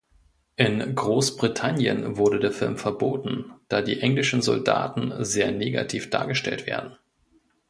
In 0.55 0.95
Großbritannien 0.95 2.17
wurde 2.17 2.39
der 2.39 2.51
Film 2.51 2.75
verboten, 2.79 3.53
da 3.67 3.83
die 3.83 3.99
englischen 3.99 4.41
Soldaten 4.41 5.13
sehr 5.23 5.51
negativ 5.51 6.09
dargestellt 6.09 6.65
werden. 6.65 6.97